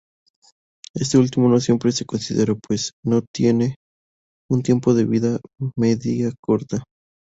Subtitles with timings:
[0.95, 2.93] Este último no siempre se considera, pues
[3.31, 3.75] tiene
[4.49, 5.39] un tiempo de vida
[5.77, 6.83] media corta.